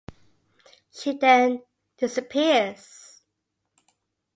[0.89, 1.61] She then
[1.97, 3.21] disappears.